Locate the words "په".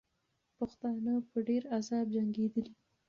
1.29-1.37